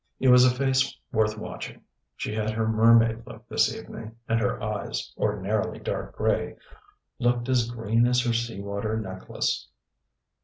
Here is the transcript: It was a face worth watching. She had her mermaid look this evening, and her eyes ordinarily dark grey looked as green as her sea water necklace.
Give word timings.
It 0.19 0.29
was 0.29 0.43
a 0.45 0.49
face 0.49 0.97
worth 1.11 1.37
watching. 1.37 1.83
She 2.15 2.33
had 2.33 2.49
her 2.49 2.67
mermaid 2.67 3.21
look 3.27 3.47
this 3.47 3.71
evening, 3.71 4.15
and 4.27 4.39
her 4.39 4.59
eyes 4.59 5.13
ordinarily 5.15 5.77
dark 5.77 6.15
grey 6.15 6.55
looked 7.19 7.47
as 7.49 7.69
green 7.69 8.07
as 8.07 8.21
her 8.25 8.33
sea 8.33 8.61
water 8.61 8.99
necklace. 8.99 9.67